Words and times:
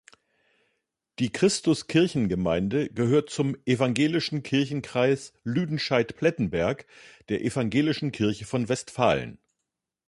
Die 1.19 1.31
Christuskirchengemeinde 1.31 2.89
gehört 2.89 3.29
zum 3.29 3.55
"Evangelischen 3.67 4.41
Kirchenkreis 4.41 5.31
Lüdenscheid-Plettenberg" 5.43 6.87
der 7.29 7.41
Evangelischen 7.45 8.11
Kirche 8.11 8.45
von 8.45 8.67
Westfalen. 8.67 9.37